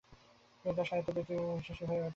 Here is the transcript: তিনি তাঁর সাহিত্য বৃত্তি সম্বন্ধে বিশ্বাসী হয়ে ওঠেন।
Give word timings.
তিনি 0.59 0.73
তাঁর 0.75 0.87
সাহিত্য 0.89 1.09
বৃত্তি 1.11 1.33
সম্বন্ধে 1.33 1.57
বিশ্বাসী 1.59 1.83
হয়ে 1.85 1.99
ওঠেন। 1.99 2.09